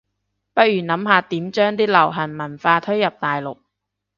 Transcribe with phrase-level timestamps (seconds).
[0.03, 0.05] 不如
[0.67, 3.55] 諗下點將啲流行文化推入大陸